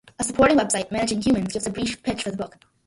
A 0.17 0.23
supporting 0.23 0.57
website, 0.57 0.89
Managing 0.89 1.21
Humans, 1.21 1.53
gives 1.53 1.67
a 1.67 1.69
brief 1.69 2.01
pitch 2.01 2.23
for 2.23 2.31
the 2.31 2.37
book. 2.37 2.57